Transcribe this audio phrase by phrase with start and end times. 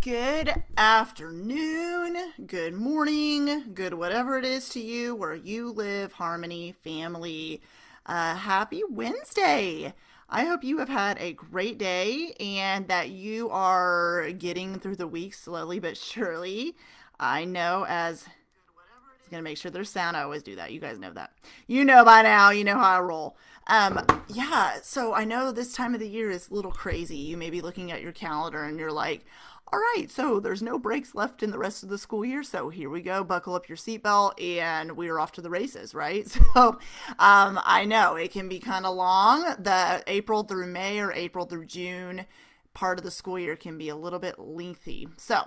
[0.00, 7.60] Good afternoon, good morning, good whatever it is to you where you live, Harmony family.
[8.06, 9.92] Uh, happy Wednesday.
[10.30, 15.06] I hope you have had a great day and that you are getting through the
[15.06, 16.76] week slowly but surely.
[17.18, 18.24] I know as
[19.30, 20.16] gonna make sure there's sound.
[20.16, 20.72] I always do that.
[20.72, 21.32] You guys know that.
[21.66, 22.50] You know by now.
[22.50, 23.36] You know how I roll.
[23.68, 24.78] Um, yeah.
[24.82, 27.16] So I know this time of the year is a little crazy.
[27.16, 29.24] You may be looking at your calendar and you're like,
[29.72, 32.42] all right, so there's no breaks left in the rest of the school year.
[32.42, 33.22] So here we go.
[33.22, 36.26] Buckle up your seatbelt and we are off to the races, right?
[36.54, 36.78] So
[37.18, 39.42] um, I know it can be kind of long.
[39.58, 42.26] The April through May or April through June
[42.74, 45.08] part of the school year can be a little bit lengthy.
[45.16, 45.46] So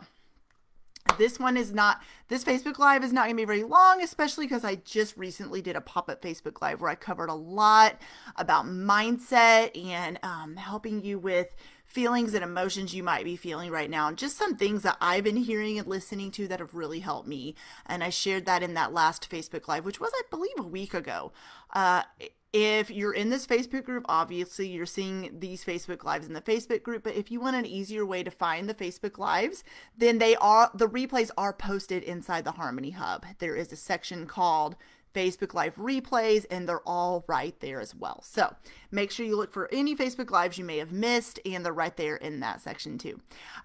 [1.18, 4.46] this one is not, this Facebook Live is not going to be very long, especially
[4.46, 8.00] because I just recently did a pop up Facebook Live where I covered a lot
[8.36, 11.54] about mindset and um, helping you with
[11.94, 15.24] feelings and emotions you might be feeling right now, and just some things that I've
[15.24, 17.56] been hearing and listening to that have really helped me.
[17.86, 20.94] And I shared that in that last Facebook Live, which was, I believe, a week
[20.94, 21.32] ago.
[21.74, 22.04] Uh,
[22.52, 26.84] if you're in this Facebook group, obviously you're seeing these Facebook lives in the Facebook
[26.84, 29.64] group, but if you want an easier way to find the Facebook lives,
[29.98, 33.26] then they are the replays are posted inside the Harmony Hub.
[33.40, 34.76] There is a section called
[35.14, 38.22] Facebook Live replays, and they're all right there as well.
[38.24, 38.56] So
[38.92, 41.96] make sure you look for any Facebook Lives you may have missed, and they're right
[41.96, 43.20] there in that section too.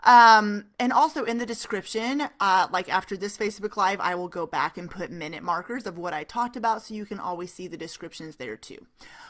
[0.04, 4.46] Um, and also in the description, uh, like after this Facebook Live, I will go
[4.46, 7.66] back and put minute markers of what I talked about so you can always see
[7.66, 8.86] the descriptions there too.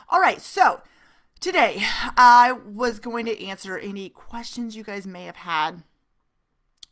[0.08, 0.83] All right, so
[1.41, 1.78] today
[2.16, 5.83] I was going to answer any questions you guys may have had.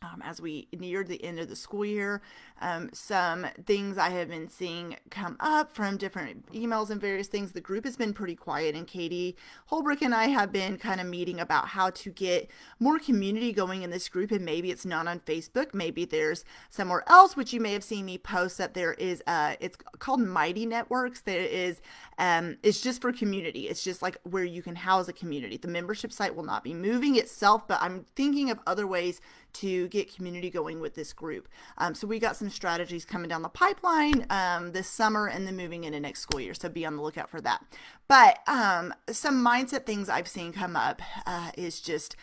[0.03, 2.21] Um, as we neared the end of the school year
[2.59, 7.51] um, some things I have been seeing come up from different emails and various things.
[7.51, 9.35] The group has been pretty quiet, and Katie
[9.67, 13.83] Holbrook and I have been kind of meeting about how to get more community going
[13.83, 14.31] in this group.
[14.31, 18.05] And maybe it's not on Facebook, maybe there's somewhere else, which you may have seen
[18.05, 19.21] me post that there is.
[19.27, 21.21] Uh, it's called Mighty Networks.
[21.21, 21.81] There is,
[22.17, 23.67] um, it's just for community.
[23.67, 25.57] It's just like where you can house a community.
[25.57, 29.21] The membership site will not be moving itself, but I'm thinking of other ways
[29.53, 31.47] to get community going with this group.
[31.77, 35.55] Um, so we got some strategies coming down the pipeline um, this summer and then
[35.55, 36.53] moving into next school year.
[36.53, 37.63] So be on the lookout for that.
[38.07, 42.15] But um, some mindset things I've seen come up uh, is just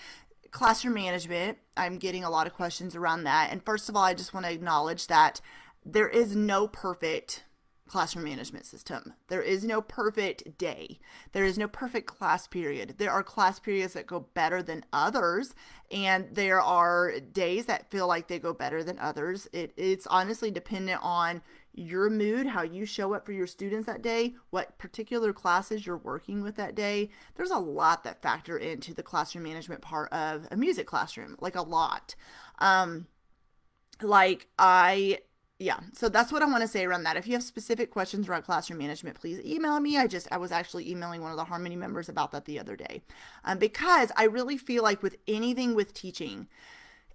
[0.50, 1.58] classroom management.
[1.76, 3.50] I'm getting a lot of questions around that.
[3.50, 5.40] And first of all, I just want to acknowledge that
[5.84, 7.44] there is no perfect
[7.86, 9.14] classroom management system.
[9.28, 10.98] There is no perfect day.
[11.32, 12.94] There is no perfect class period.
[12.98, 15.54] There are class periods that go better than others,
[15.90, 19.48] and there are days that feel like they go better than others.
[19.52, 21.42] It, it's honestly dependent on
[21.74, 25.96] your mood, how you show up for your students that day, what particular classes you're
[25.96, 27.10] working with that day.
[27.34, 31.56] There's a lot that factor into the classroom management part of a music classroom, like
[31.56, 32.14] a lot.
[32.60, 33.08] Um,
[34.00, 35.18] like I
[35.58, 37.16] yeah so that's what i want to say around that.
[37.16, 39.96] If you have specific questions around classroom management please email me.
[39.96, 42.76] I just i was actually emailing one of the harmony members about that the other
[42.76, 43.02] day.
[43.44, 46.48] Um, because i really feel like with anything with teaching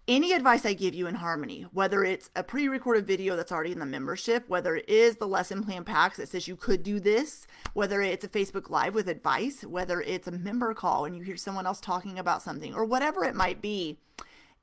[0.09, 3.72] any advice I give you in Harmony, whether it's a pre recorded video that's already
[3.72, 6.99] in the membership, whether it is the lesson plan packs that says you could do
[6.99, 11.22] this, whether it's a Facebook Live with advice, whether it's a member call and you
[11.22, 13.99] hear someone else talking about something, or whatever it might be,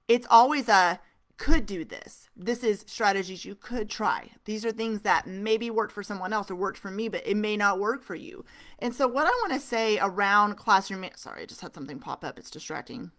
[0.08, 0.98] it's always a
[1.38, 2.28] could do this.
[2.36, 4.30] This is strategies you could try.
[4.44, 7.36] These are things that maybe worked for someone else or worked for me, but it
[7.36, 8.44] may not work for you.
[8.78, 12.24] And so, what I want to say around classroom, sorry, I just had something pop
[12.24, 12.38] up.
[12.38, 13.10] It's distracting.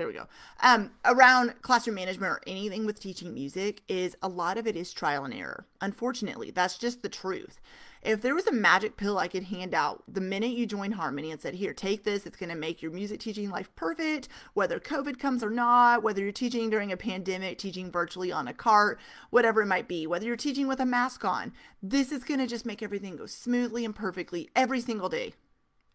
[0.00, 0.28] There we go.
[0.62, 4.94] Um, around classroom management or anything with teaching music is a lot of it is
[4.94, 5.66] trial and error.
[5.82, 7.60] Unfortunately, that's just the truth.
[8.00, 11.30] If there was a magic pill I could hand out the minute you join Harmony
[11.30, 14.80] and said, Here, take this, it's going to make your music teaching life perfect, whether
[14.80, 18.98] COVID comes or not, whether you're teaching during a pandemic, teaching virtually on a cart,
[19.28, 22.46] whatever it might be, whether you're teaching with a mask on, this is going to
[22.46, 25.34] just make everything go smoothly and perfectly every single day.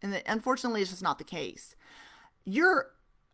[0.03, 1.75] And unfortunately, it's just not the case.
[2.47, 2.91] You're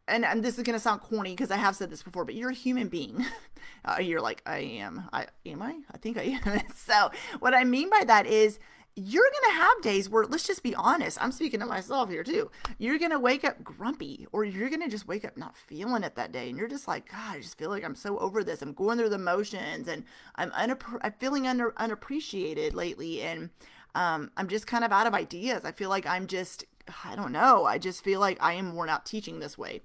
[0.08, 2.36] and, and this is going to sound corny because I have said this before, but
[2.36, 3.26] you're a human being.
[3.84, 5.10] Uh, you're like, I am.
[5.12, 5.76] I am I?
[5.92, 6.62] I think I am.
[6.76, 7.10] so
[7.40, 8.60] what I mean by that is
[8.96, 11.18] you're going to have days where let's just be honest.
[11.22, 12.52] I'm speaking to myself here too.
[12.78, 16.04] You're going to wake up grumpy or you're going to just wake up not feeling
[16.04, 16.50] it that day.
[16.50, 18.62] And you're just like, God, I just feel like I'm so over this.
[18.62, 20.04] I'm going through the motions and
[20.36, 23.22] I'm, unapp- I'm feeling under, unappreciated lately.
[23.22, 23.50] And
[23.96, 25.64] um, I'm just kind of out of ideas.
[25.64, 26.66] I feel like I'm just
[27.06, 27.66] I don't know.
[27.66, 29.82] I just feel like I am worn out teaching this way.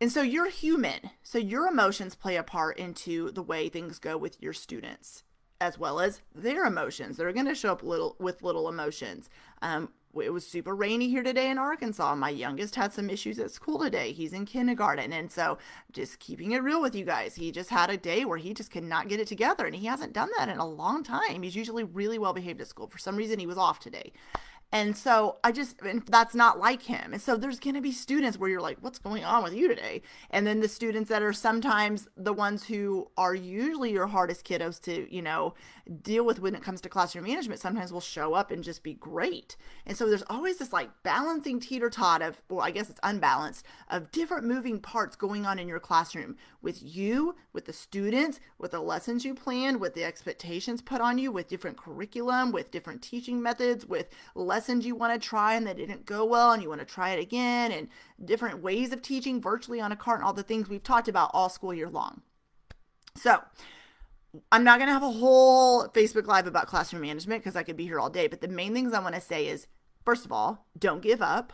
[0.00, 1.10] And so you're human.
[1.22, 5.24] So your emotions play a part into the way things go with your students
[5.60, 7.16] as well as their emotions.
[7.16, 9.28] They're going to show up little with little emotions.
[9.60, 9.90] Um,
[10.20, 12.14] it was super rainy here today in Arkansas.
[12.14, 14.12] My youngest had some issues at school today.
[14.12, 15.12] He's in kindergarten.
[15.12, 15.58] And so,
[15.92, 18.70] just keeping it real with you guys, he just had a day where he just
[18.70, 19.66] cannot get it together.
[19.66, 21.42] And he hasn't done that in a long time.
[21.42, 22.88] He's usually really well behaved at school.
[22.88, 24.12] For some reason, he was off today.
[24.70, 27.14] And so I just, and that's not like him.
[27.14, 29.66] And so there's going to be students where you're like, what's going on with you
[29.66, 30.02] today?
[30.28, 34.78] And then the students that are sometimes the ones who are usually your hardest kiddos
[34.82, 35.54] to, you know,
[36.02, 38.92] deal with when it comes to classroom management sometimes will show up and just be
[38.92, 39.56] great.
[39.86, 43.64] And so there's always this like balancing teeter tot of, well, I guess it's unbalanced,
[43.88, 48.72] of different moving parts going on in your classroom with you, with the students, with
[48.72, 53.00] the lessons you plan, with the expectations put on you, with different curriculum, with different
[53.00, 56.68] teaching methods, with lessons you want to try and that didn't go well and you
[56.68, 57.88] want to try it again, and
[58.24, 61.30] different ways of teaching virtually on a cart and all the things we've talked about
[61.32, 62.22] all school year long.
[63.14, 63.42] So,
[64.52, 67.76] I'm not going to have a whole Facebook Live about classroom management because I could
[67.76, 68.26] be here all day.
[68.26, 69.66] But the main things I want to say is
[70.04, 71.52] first of all, don't give up.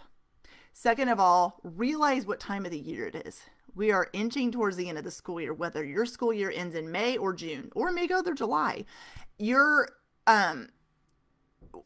[0.73, 3.43] Second of all, realize what time of the year it is.
[3.75, 6.75] We are inching towards the end of the school year, whether your school year ends
[6.75, 8.85] in May or June, or may go through July.
[9.39, 9.89] Your
[10.27, 10.69] um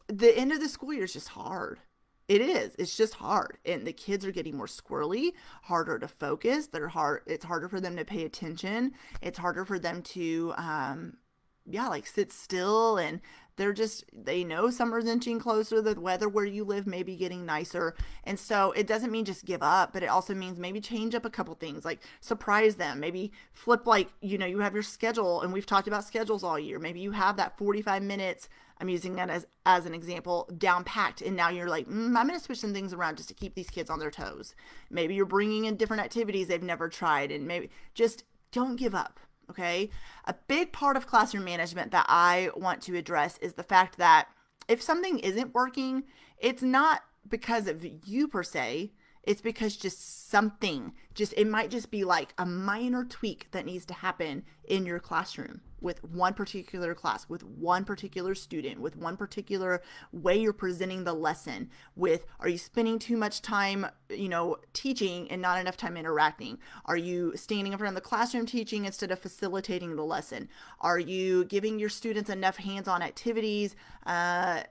[0.07, 1.79] the end of the school year is just hard.
[2.27, 2.75] It is.
[2.77, 3.57] It's just hard.
[3.65, 5.31] And the kids are getting more squirrely,
[5.63, 6.67] harder to focus.
[6.67, 8.93] They're hard it's harder for them to pay attention.
[9.21, 11.17] It's harder for them to um
[11.65, 13.21] yeah, like sit still and
[13.59, 17.45] they're just they know summer's inching closer the weather where you live may be getting
[17.45, 17.93] nicer
[18.23, 21.25] and so it doesn't mean just give up but it also means maybe change up
[21.25, 25.41] a couple things like surprise them maybe flip like you know you have your schedule
[25.41, 28.47] and we've talked about schedules all year maybe you have that 45 minutes
[28.79, 32.27] i'm using that as as an example down packed and now you're like mm, i'm
[32.27, 34.55] going to switch some things around just to keep these kids on their toes
[34.89, 39.19] maybe you're bringing in different activities they've never tried and maybe just don't give up
[39.49, 39.89] Okay.
[40.25, 44.27] A big part of classroom management that I want to address is the fact that
[44.67, 46.03] if something isn't working,
[46.37, 48.91] it's not because of you per se,
[49.23, 53.85] it's because just something, just it might just be like a minor tweak that needs
[53.87, 59.17] to happen in your classroom with one particular class, with one particular student, with one
[59.17, 59.81] particular
[60.11, 65.29] way you're presenting the lesson, with are you spending too much time, you know, teaching
[65.31, 66.57] and not enough time interacting?
[66.85, 70.49] Are you standing in front of the classroom teaching instead of facilitating the lesson?
[70.81, 74.63] Are you giving your students enough hands-on activities, uh,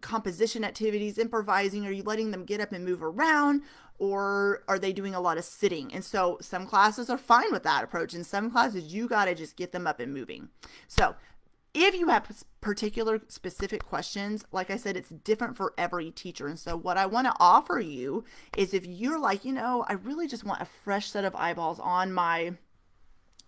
[0.00, 1.86] composition activities, improvising?
[1.86, 3.62] Are you letting them get up and move around?
[4.02, 5.94] Or are they doing a lot of sitting?
[5.94, 9.34] And so some classes are fine with that approach, and some classes you got to
[9.36, 10.48] just get them up and moving.
[10.88, 11.14] So
[11.72, 12.28] if you have
[12.60, 16.48] particular specific questions, like I said, it's different for every teacher.
[16.48, 18.24] And so, what I want to offer you
[18.58, 21.78] is if you're like, you know, I really just want a fresh set of eyeballs
[21.78, 22.54] on my,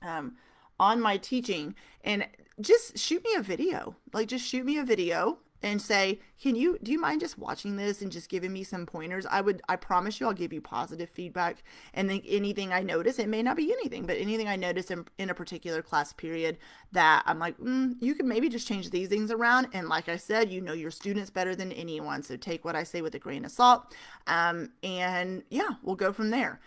[0.03, 0.37] um,
[0.79, 1.75] on my teaching,
[2.05, 2.29] and
[2.61, 3.97] just shoot me a video.
[4.13, 7.77] Like, just shoot me a video and say, "Can you do you mind just watching
[7.77, 10.61] this and just giving me some pointers?" I would I promise you I'll give you
[10.61, 11.65] positive feedback
[11.95, 15.07] and then anything I notice, it may not be anything, but anything I notice in,
[15.19, 16.59] in a particular class period
[16.93, 20.17] that I'm like, mm, you can maybe just change these things around and like I
[20.17, 23.19] said, you know your students better than anyone, so take what I say with a
[23.19, 23.95] grain of salt.
[24.27, 26.61] Um, and yeah, we'll go from there.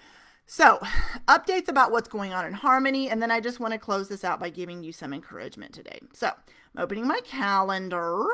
[0.49, 0.79] So,
[1.27, 4.23] updates about what's going on in Harmony, and then I just want to close this
[4.23, 5.99] out by giving you some encouragement today.
[6.13, 8.25] So, I'm opening my calendar.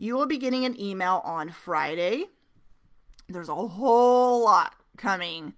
[0.00, 2.26] You will be getting an email on Friday.
[3.28, 5.54] There's a whole lot coming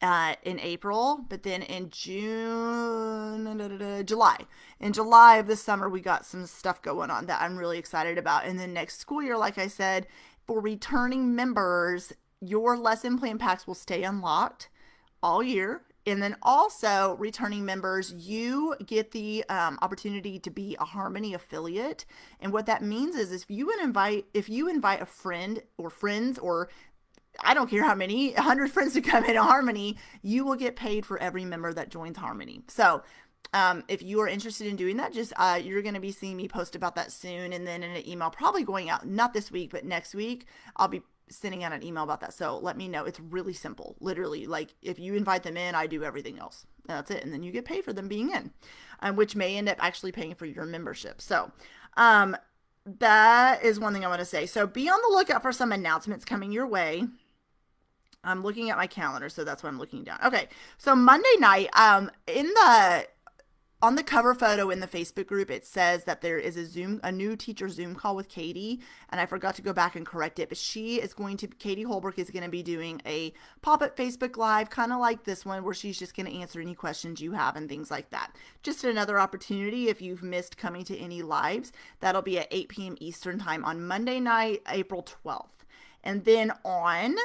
[0.00, 4.38] uh, in April, but then in June, da, da, da, July,
[4.78, 8.16] in July of this summer, we got some stuff going on that I'm really excited
[8.16, 8.44] about.
[8.44, 10.06] And then next school year, like I said,
[10.46, 14.68] for returning members, your lesson plan packs will stay unlocked
[15.20, 20.84] all year and then also returning members you get the um, opportunity to be a
[20.84, 22.04] harmony affiliate
[22.40, 26.38] and what that means is if you invite if you invite a friend or friends
[26.38, 26.68] or
[27.38, 31.06] I don't care how many, 100 friends to come into Harmony, you will get paid
[31.06, 32.62] for every member that joins Harmony.
[32.68, 33.02] So,
[33.52, 36.36] um, if you are interested in doing that, just uh, you're going to be seeing
[36.36, 39.50] me post about that soon, and then in an email probably going out not this
[39.50, 40.46] week but next week.
[40.76, 42.34] I'll be sending out an email about that.
[42.34, 43.04] So let me know.
[43.04, 43.96] It's really simple.
[44.00, 46.66] Literally, like if you invite them in, I do everything else.
[46.86, 47.22] That's it.
[47.22, 48.50] And then you get paid for them being in,
[49.00, 51.20] um, which may end up actually paying for your membership.
[51.20, 51.52] So,
[51.96, 52.36] um,
[52.98, 54.46] that is one thing I want to say.
[54.46, 57.04] So be on the lookout for some announcements coming your way.
[58.22, 60.18] I'm looking at my calendar, so that's why I'm looking down.
[60.24, 63.06] Okay, so Monday night, um, in the
[63.82, 67.00] on the cover photo in the Facebook group, it says that there is a Zoom,
[67.02, 70.38] a new teacher Zoom call with Katie, and I forgot to go back and correct
[70.38, 70.50] it.
[70.50, 73.32] But she is going to, Katie Holbrook is going to be doing a
[73.62, 76.60] pop up Facebook Live, kind of like this one, where she's just going to answer
[76.60, 78.36] any questions you have and things like that.
[78.62, 81.72] Just another opportunity if you've missed coming to any lives.
[82.00, 82.96] That'll be at 8 p.m.
[83.00, 85.64] Eastern Time on Monday night, April 12th.
[86.04, 87.16] And then on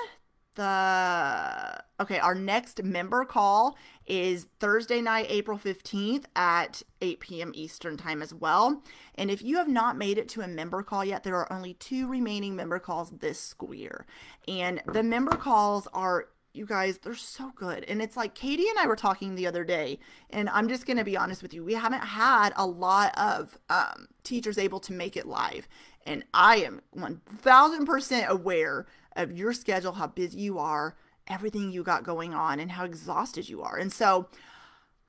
[0.56, 7.52] the okay, our next member call is Thursday night, April 15th at 8 p.m.
[7.54, 8.84] Eastern time as well.
[9.16, 11.74] And if you have not made it to a member call yet, there are only
[11.74, 14.06] two remaining member calls this school year.
[14.48, 17.84] And the member calls are you guys, they're so good.
[17.84, 20.98] And it's like Katie and I were talking the other day, and I'm just going
[20.98, 21.64] to be honest with you.
[21.64, 25.68] We haven't had a lot of um, teachers able to make it live.
[26.06, 28.86] And I am 1000% aware
[29.16, 30.96] of your schedule, how busy you are,
[31.28, 33.78] everything you got going on, and how exhausted you are.
[33.78, 34.28] And so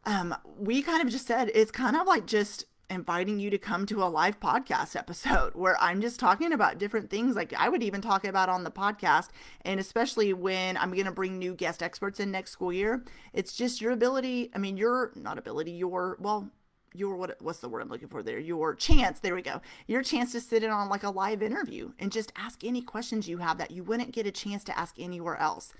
[0.04, 3.84] um, we kind of just said it's kind of like just inviting you to come
[3.84, 7.82] to a live podcast episode where I'm just talking about different things like I would
[7.82, 9.30] even talk about on the podcast
[9.62, 13.54] and especially when I'm going to bring new guest experts in next school year it's
[13.54, 16.48] just your ability I mean your not ability your well
[16.94, 18.38] your what what's the word I'm looking for there?
[18.38, 19.60] Your chance, there we go.
[19.86, 23.28] Your chance to sit in on like a live interview and just ask any questions
[23.28, 25.72] you have that you wouldn't get a chance to ask anywhere else.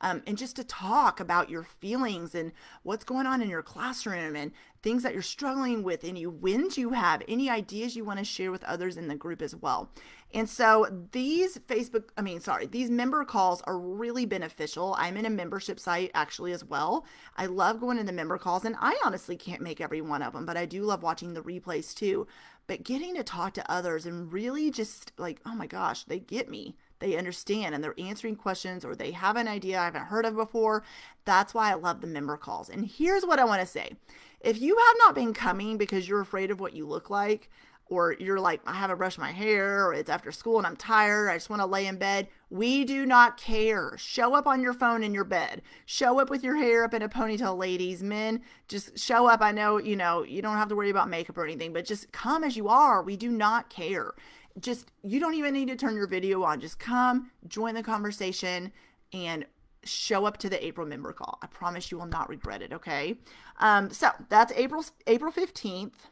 [0.00, 4.36] Um, and just to talk about your feelings and what's going on in your classroom
[4.36, 8.24] and things that you're struggling with, any wins you have, any ideas you want to
[8.24, 9.90] share with others in the group as well.
[10.34, 14.94] And so these Facebook, I mean, sorry, these member calls are really beneficial.
[14.98, 17.06] I'm in a membership site actually as well.
[17.36, 20.32] I love going to the member calls, and I honestly can't make every one of
[20.32, 22.26] them, but I do love watching the replays too.
[22.66, 26.50] But getting to talk to others and really just like, oh my gosh, they get
[26.50, 30.24] me they understand and they're answering questions or they have an idea I haven't heard
[30.24, 30.84] of before.
[31.24, 32.68] That's why I love the member calls.
[32.68, 33.96] And here's what I want to say
[34.40, 37.50] if you have not been coming because you're afraid of what you look like,
[37.86, 41.28] or you're like, I haven't brushed my hair, or it's after school and I'm tired,
[41.28, 42.28] I just want to lay in bed.
[42.48, 43.94] We do not care.
[43.98, 45.60] Show up on your phone in your bed.
[45.84, 48.02] Show up with your hair up in a ponytail, ladies.
[48.02, 49.42] Men, just show up.
[49.42, 52.10] I know, you know, you don't have to worry about makeup or anything, but just
[52.12, 53.02] come as you are.
[53.02, 54.12] We do not care
[54.60, 56.60] just you don't even need to turn your video on.
[56.60, 58.72] Just come, join the conversation,
[59.12, 59.46] and
[59.84, 61.38] show up to the April member call.
[61.42, 62.72] I promise you will not regret it.
[62.72, 63.18] Okay.
[63.58, 66.06] Um, so that's April April fifteenth.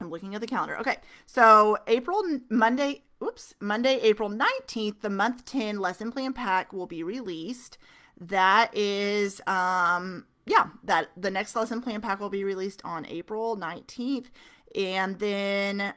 [0.00, 0.78] I'm looking at the calendar.
[0.78, 0.96] Okay.
[1.26, 3.02] So April Monday.
[3.22, 7.78] Oops, Monday, April 19th, the month 10 lesson plan pack will be released.
[8.20, 13.56] That is um yeah, that the next lesson plan pack will be released on April
[13.56, 14.26] 19th.
[14.74, 15.94] And then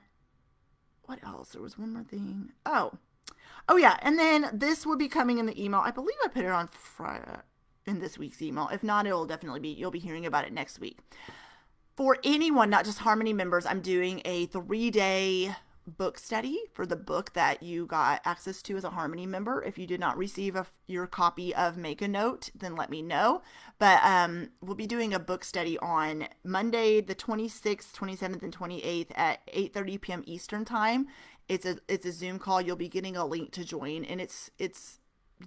[1.06, 1.50] what else?
[1.50, 2.52] There was one more thing.
[2.66, 2.92] Oh,
[3.70, 5.82] oh yeah, and then this will be coming in the email.
[5.84, 7.40] I believe I put it on Friday
[7.86, 8.70] in this week's email.
[8.72, 9.70] If not, it'll definitely be.
[9.70, 11.00] You'll be hearing about it next week.
[11.96, 15.56] For anyone, not just Harmony members, I'm doing a three day
[15.88, 19.64] book study for the book that you got access to as a Harmony member.
[19.64, 23.02] If you did not receive a, your copy of Make a Note, then let me
[23.02, 23.42] know.
[23.80, 29.12] But um, we'll be doing a book study on Monday, the 26th, 27th, and 28th
[29.16, 30.24] at 8:30 p.m.
[30.26, 31.08] Eastern time.
[31.48, 32.62] It's a it's a Zoom call.
[32.62, 35.00] You'll be getting a link to join, and it's it's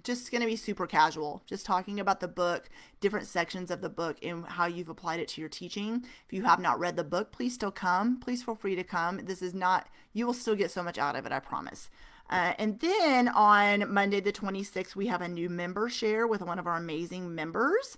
[0.03, 2.69] just going to be super casual, just talking about the book,
[2.99, 6.05] different sections of the book, and how you've applied it to your teaching.
[6.25, 8.19] If you have not read the book, please still come.
[8.19, 9.25] Please feel free to come.
[9.25, 11.89] This is not, you will still get so much out of it, I promise.
[12.29, 16.59] Uh, and then on Monday, the 26th, we have a new member share with one
[16.59, 17.97] of our amazing members.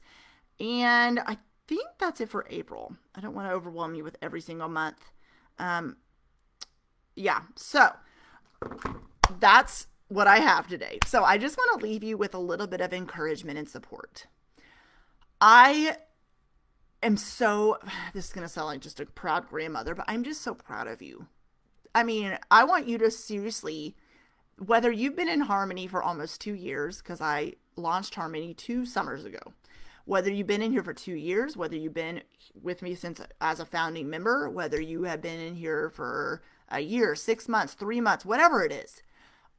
[0.60, 2.96] And I think that's it for April.
[3.14, 5.12] I don't want to overwhelm you with every single month.
[5.60, 5.98] Um,
[7.16, 7.90] yeah, so
[9.40, 11.00] that's what I have today.
[11.06, 14.28] So I just want to leave you with a little bit of encouragement and support.
[15.40, 15.96] I
[17.02, 17.80] am so,
[18.14, 20.88] this is going to sound like just a proud grandmother, but I'm just so proud
[20.88, 21.28] of you.
[21.96, 23.96] I mean, I want you to seriously,
[24.58, 29.24] whether you've been in Harmony for almost two years, because I launched Harmony two summers
[29.24, 29.54] ago,
[30.04, 32.24] whether you've been in here for two years, whether you've been
[32.62, 36.82] with me since as a founding member, whether you have been in here for a
[36.82, 39.02] year, six months, three months, whatever it is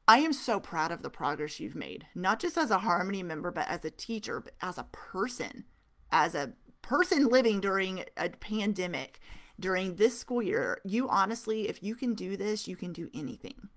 [0.08, 3.50] I am so proud of the progress you've made, not just as a Harmony member,
[3.50, 5.64] but as a teacher, but as a person,
[6.10, 9.20] as a person living during a pandemic,
[9.58, 10.80] during this school year.
[10.84, 13.68] You honestly, if you can do this, you can do anything.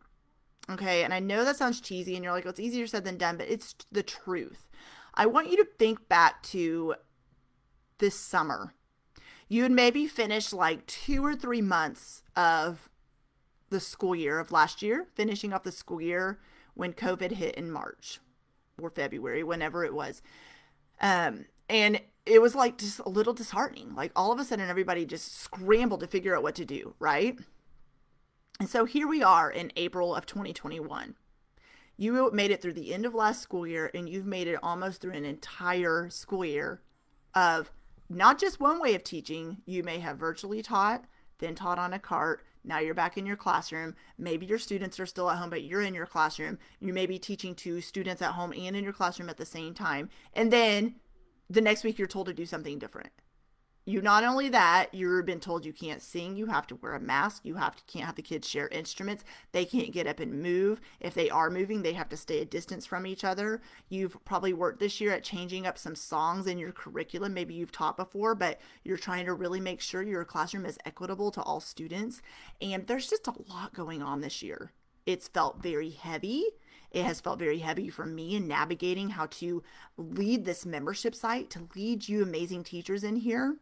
[0.69, 1.03] Okay.
[1.03, 3.37] And I know that sounds cheesy and you're like, well, it's easier said than done,
[3.37, 4.67] but it's the truth.
[5.13, 6.95] I want you to think back to
[7.99, 8.73] this summer.
[9.47, 12.89] You had maybe finished like two or three months of
[13.75, 16.39] the school year of last year, finishing off the school year
[16.75, 18.19] when COVID hit in March
[18.81, 20.21] or February, whenever it was.
[21.01, 23.93] Um, and it was like just a little disheartening.
[23.93, 27.37] Like all of a sudden, everybody just scrambled to figure out what to do, right?
[28.61, 31.15] And so here we are in April of 2021.
[31.97, 35.01] You made it through the end of last school year, and you've made it almost
[35.01, 36.81] through an entire school year
[37.33, 37.71] of
[38.07, 39.57] not just one way of teaching.
[39.65, 41.03] You may have virtually taught,
[41.39, 43.95] then taught on a cart, Now you're back in your classroom.
[44.17, 46.57] Maybe your students are still at home, but you're in your classroom.
[46.79, 49.73] You may be teaching to students at home and in your classroom at the same
[49.73, 50.09] time.
[50.33, 50.95] And then
[51.49, 53.11] the next week you're told to do something different
[53.85, 56.99] you not only that you've been told you can't sing you have to wear a
[56.99, 60.41] mask you have to can't have the kids share instruments they can't get up and
[60.41, 60.81] move.
[60.99, 63.61] If they are moving they have to stay a distance from each other.
[63.89, 67.71] You've probably worked this year at changing up some songs in your curriculum maybe you've
[67.71, 71.59] taught before but you're trying to really make sure your classroom is equitable to all
[71.59, 72.21] students.
[72.61, 74.71] And there's just a lot going on this year.
[75.05, 76.45] It's felt very heavy.
[76.91, 79.61] It has felt very heavy for me in navigating how to
[79.97, 83.57] lead this membership site to lead you amazing teachers in here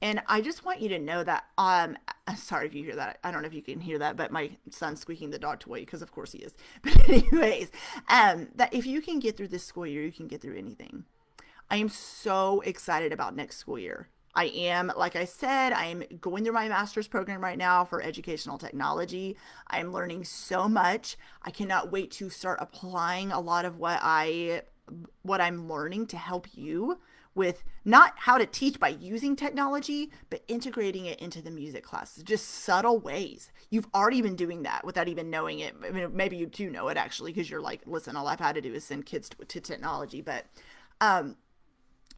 [0.00, 1.96] and I just want you to know that um
[2.36, 3.18] sorry if you hear that.
[3.24, 5.80] I don't know if you can hear that, but my son's squeaking the dog toy
[5.80, 6.54] because of course he is.
[6.82, 7.70] But anyways,
[8.08, 11.04] um that if you can get through this school year, you can get through anything.
[11.70, 14.08] I am so excited about next school year.
[14.34, 18.00] I am, like I said, I am going through my master's program right now for
[18.00, 19.36] educational technology.
[19.66, 21.16] I am learning so much.
[21.42, 24.62] I cannot wait to start applying a lot of what I
[25.22, 26.98] what I'm learning to help you
[27.38, 32.20] with not how to teach by using technology, but integrating it into the music class.
[32.22, 33.50] Just subtle ways.
[33.70, 35.74] You've already been doing that without even knowing it.
[35.86, 38.56] I mean, maybe you do know it actually because you're like, listen, all I've had
[38.56, 40.20] to do is send kids to, to technology.
[40.20, 40.46] But
[41.00, 41.36] um,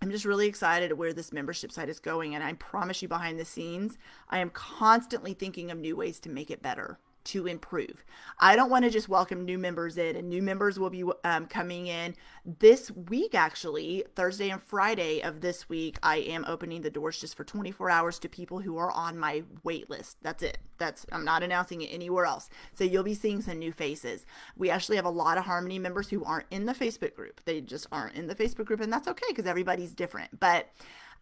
[0.01, 2.35] I'm just really excited where this membership site is going.
[2.35, 3.99] And I promise you, behind the scenes,
[4.31, 8.05] I am constantly thinking of new ways to make it better to improve.
[8.39, 11.47] I don't want to just welcome new members in, and new members will be um,
[11.47, 15.99] coming in this week, actually, Thursday and Friday of this week.
[16.03, 19.45] I am opening the doors just for 24 hours to people who are on my
[19.63, 20.17] wait list.
[20.23, 20.59] That's it.
[20.79, 22.49] That's I'm not announcing it anywhere else.
[22.73, 24.25] So you'll be seeing some new faces.
[24.57, 27.43] We actually have a lot of Harmony members who aren't in the Facebook group.
[27.45, 30.41] They just aren't in the Facebook group, and that's okay because everybody's different.
[30.41, 30.69] But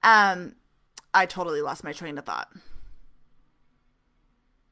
[0.02, 0.54] um,
[1.12, 2.48] I totally lost my train of thought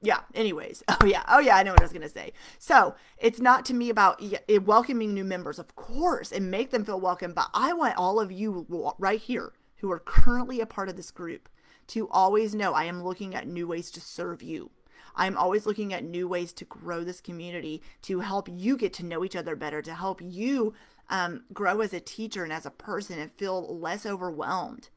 [0.02, 0.82] yeah anyways.
[1.00, 1.22] Oh yeah.
[1.28, 2.32] Oh yeah i know what i was gonna say.
[2.58, 4.22] So it's not to me about
[4.62, 5.58] welcoming new members.
[5.58, 8.66] Of course and make them feel welcome but i want all of you
[8.98, 11.48] right here who are currently a part of this group
[11.88, 14.70] to always know i am looking at new ways to serve you.
[15.16, 19.04] I'm always looking at new ways to grow this community to help you get to
[19.04, 20.74] know each other better to help you
[21.08, 24.90] um, grow as a teacher and as a person and feel less overwhelmed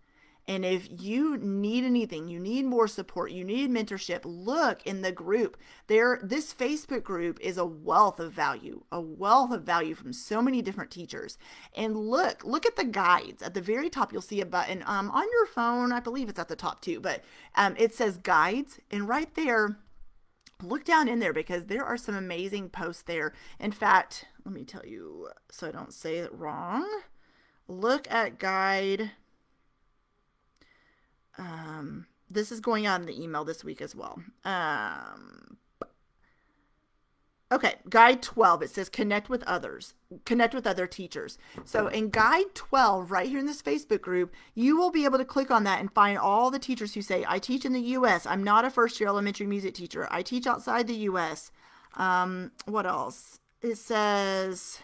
[0.50, 5.12] and if you need anything, you need more support, you need mentorship, look in the
[5.12, 5.58] group.
[5.86, 10.42] There this Facebook group is a wealth of value, a wealth of value from so
[10.42, 11.38] many different teachers.
[11.76, 13.44] And look, look at the guides.
[13.44, 15.92] At the very top you'll see a button um, on your phone.
[15.92, 19.78] I believe it's at the top too, but um, it says guides and right there
[20.64, 23.34] look down in there because there are some amazing posts there.
[23.60, 26.90] In fact, let me tell you so I don't say it wrong.
[27.68, 29.12] Look at guide
[31.40, 34.22] um, this is going on in the email this week as well.
[34.44, 35.58] Um,
[37.52, 41.38] okay, guide 12, it says connect with others, connect with other teachers.
[41.66, 45.26] So in guide 12, right here in this Facebook group, you will be able to
[45.26, 48.26] click on that and find all the teachers who say, I teach in the U.S.,
[48.26, 51.52] I'm not a first year elementary music teacher, I teach outside the U.S.
[51.96, 53.40] Um, what else?
[53.62, 54.80] It says,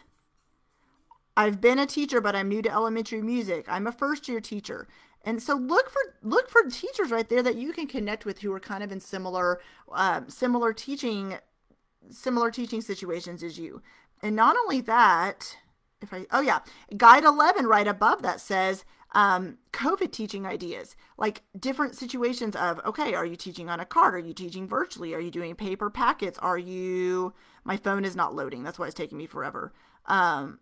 [1.37, 3.65] I've been a teacher, but I'm new to elementary music.
[3.67, 4.87] I'm a first year teacher.
[5.25, 8.53] And so look for look for teachers right there that you can connect with who
[8.53, 9.59] are kind of in similar
[9.91, 11.37] uh, similar teaching
[12.11, 13.81] similar teaching situations as you.
[14.21, 15.57] And not only that,
[15.99, 16.59] if I oh yeah,
[16.95, 18.85] guide 11 right above that says
[19.15, 24.13] um, COVID teaching ideas, like different situations of, okay, are you teaching on a card?
[24.13, 25.13] Are you teaching virtually?
[25.13, 26.37] Are you doing paper packets?
[26.39, 27.33] Are you,
[27.63, 28.61] my phone is not loading.
[28.61, 29.73] That's why it's taking me forever.
[30.05, 30.59] Um,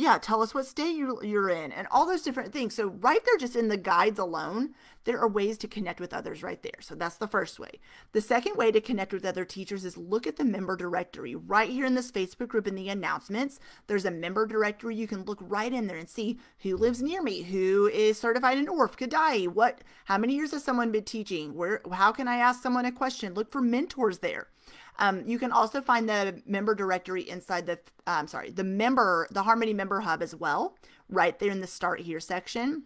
[0.00, 2.74] yeah, tell us what state you, you're in and all those different things.
[2.74, 6.42] So, right there, just in the guides alone, there are ways to connect with others
[6.42, 6.80] right there.
[6.80, 7.80] So, that's the first way.
[8.12, 11.70] The second way to connect with other teachers is look at the member directory right
[11.70, 13.58] here in this Facebook group in the announcements.
[13.86, 14.94] There's a member directory.
[14.94, 18.58] You can look right in there and see who lives near me, who is certified
[18.58, 21.54] in Orff, Kodály, what, how many years has someone been teaching?
[21.54, 23.34] Where, how can I ask someone a question?
[23.34, 24.48] Look for mentors there.
[24.98, 29.28] Um, you can also find the member directory inside the, I'm um, sorry, the member,
[29.30, 30.76] the Harmony member hub as well,
[31.08, 32.84] right there in the start here section.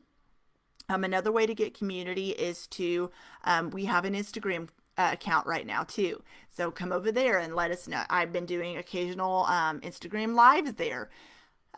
[0.88, 3.10] Um, another way to get community is to,
[3.44, 6.22] um, we have an Instagram uh, account right now too.
[6.54, 8.02] So come over there and let us know.
[8.10, 11.08] I've been doing occasional um, Instagram lives there.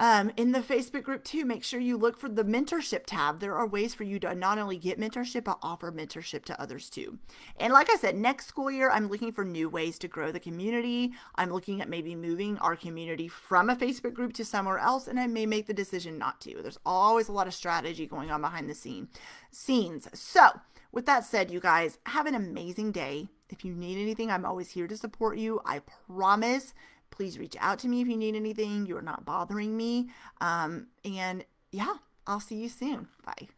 [0.01, 3.39] Um, in the Facebook group too, make sure you look for the mentorship tab.
[3.39, 6.91] There are ways for you to not only get mentorship, but offer mentorship to others
[6.91, 7.19] too.
[7.59, 10.41] And like I said, next school year, I'm looking for new ways to grow the
[10.41, 11.13] community.
[11.37, 15.21] I'm looking at maybe moving our community from a Facebook group to somewhere else, and
[15.21, 16.61] I may make the decision not to.
[16.61, 19.09] There's always a lot of strategy going on behind the scene
[19.53, 20.09] scenes.
[20.13, 20.61] So
[20.95, 23.29] with that said, you guys, have an amazing day.
[23.51, 25.61] if you need anything, I'm always here to support you.
[25.65, 26.75] I promise.
[27.17, 28.87] Please reach out to me if you need anything.
[28.87, 30.09] You're not bothering me.
[30.41, 31.95] Um, and yeah,
[32.27, 33.07] I'll see you soon.
[33.25, 33.49] Bye.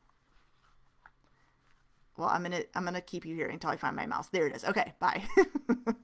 [2.16, 4.29] Well, I'm gonna I'm gonna keep you here until I find my mouse.
[4.29, 4.64] There it is.
[4.64, 5.23] Okay, bye.